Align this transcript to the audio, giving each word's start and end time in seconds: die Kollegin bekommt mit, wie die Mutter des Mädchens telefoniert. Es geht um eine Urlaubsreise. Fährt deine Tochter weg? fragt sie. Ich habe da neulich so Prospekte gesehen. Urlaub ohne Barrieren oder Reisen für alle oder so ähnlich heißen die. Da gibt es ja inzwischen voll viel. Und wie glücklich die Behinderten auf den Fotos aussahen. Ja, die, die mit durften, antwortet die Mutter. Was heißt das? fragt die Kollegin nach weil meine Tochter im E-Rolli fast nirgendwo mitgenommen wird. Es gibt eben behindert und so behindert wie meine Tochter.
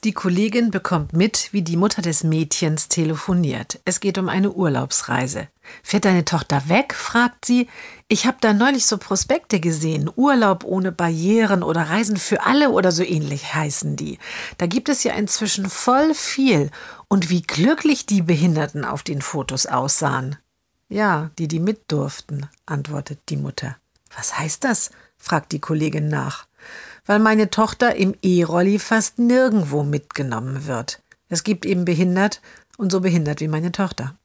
die 0.00 0.12
Kollegin 0.12 0.70
bekommt 0.70 1.12
mit, 1.12 1.48
wie 1.52 1.62
die 1.62 1.76
Mutter 1.76 2.02
des 2.02 2.24
Mädchens 2.24 2.88
telefoniert. 2.88 3.80
Es 3.84 4.00
geht 4.00 4.18
um 4.18 4.28
eine 4.28 4.52
Urlaubsreise. 4.52 5.48
Fährt 5.82 6.04
deine 6.04 6.24
Tochter 6.24 6.68
weg? 6.68 6.94
fragt 6.94 7.44
sie. 7.44 7.68
Ich 8.08 8.26
habe 8.26 8.38
da 8.40 8.52
neulich 8.52 8.86
so 8.86 8.98
Prospekte 8.98 9.60
gesehen. 9.60 10.10
Urlaub 10.16 10.64
ohne 10.64 10.92
Barrieren 10.92 11.62
oder 11.62 11.82
Reisen 11.82 12.16
für 12.16 12.44
alle 12.44 12.70
oder 12.70 12.92
so 12.92 13.02
ähnlich 13.02 13.54
heißen 13.54 13.96
die. 13.96 14.18
Da 14.58 14.66
gibt 14.66 14.88
es 14.88 15.04
ja 15.04 15.14
inzwischen 15.14 15.68
voll 15.68 16.14
viel. 16.14 16.70
Und 17.08 17.30
wie 17.30 17.42
glücklich 17.42 18.06
die 18.06 18.22
Behinderten 18.22 18.84
auf 18.84 19.02
den 19.02 19.22
Fotos 19.22 19.66
aussahen. 19.66 20.36
Ja, 20.88 21.30
die, 21.38 21.48
die 21.48 21.60
mit 21.60 21.92
durften, 21.92 22.48
antwortet 22.66 23.20
die 23.28 23.36
Mutter. 23.36 23.76
Was 24.16 24.38
heißt 24.38 24.64
das? 24.64 24.90
fragt 25.18 25.52
die 25.52 25.60
Kollegin 25.60 26.08
nach 26.08 26.46
weil 27.06 27.18
meine 27.18 27.50
Tochter 27.50 27.96
im 27.96 28.14
E-Rolli 28.22 28.78
fast 28.78 29.18
nirgendwo 29.18 29.82
mitgenommen 29.82 30.66
wird. 30.66 31.02
Es 31.28 31.44
gibt 31.44 31.66
eben 31.66 31.84
behindert 31.84 32.40
und 32.76 32.92
so 32.92 33.00
behindert 33.00 33.40
wie 33.40 33.48
meine 33.48 33.72
Tochter. 33.72 34.16